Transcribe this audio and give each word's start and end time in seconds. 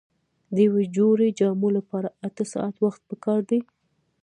د 0.55 0.57
یوې 0.67 0.85
جوړې 0.97 1.27
جامو 1.39 1.69
لپاره 1.77 2.07
اته 2.27 2.43
ساعته 2.53 2.79
وخت 2.85 3.01
پکار 3.09 3.39
دی. 3.49 3.59